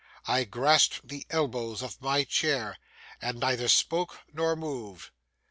I 0.25 0.45
grasped 0.45 1.07
the 1.07 1.27
elbows 1.29 1.83
of 1.83 2.01
my 2.01 2.23
chair, 2.23 2.79
and 3.21 3.39
neither 3.39 3.67
spoke 3.67 4.17
nor 4.33 4.55
moved. 4.55 5.11